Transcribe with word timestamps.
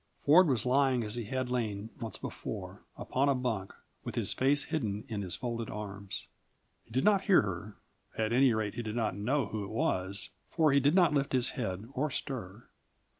Ford 0.25 0.47
was 0.47 0.65
lying 0.65 1.03
as 1.03 1.13
he 1.13 1.25
had 1.25 1.51
lain 1.51 1.91
once 1.99 2.17
before, 2.17 2.81
upon 2.97 3.29
a 3.29 3.35
bunk, 3.35 3.71
with 4.03 4.15
his 4.15 4.33
face 4.33 4.63
hidden 4.63 5.03
in 5.07 5.21
his 5.21 5.35
folded 5.35 5.69
arms. 5.69 6.25
He 6.83 6.89
did 6.89 7.03
not 7.03 7.25
hear 7.25 7.43
her 7.43 7.75
at 8.17 8.33
any 8.33 8.51
rate 8.51 8.73
he 8.73 8.81
did 8.81 8.95
not 8.95 9.15
know 9.15 9.45
who 9.45 9.63
it 9.63 9.69
was, 9.69 10.31
for 10.49 10.71
he 10.71 10.79
did 10.79 10.95
not 10.95 11.13
lift 11.13 11.33
his 11.33 11.49
head 11.51 11.87
or 11.93 12.09
stir. 12.09 12.67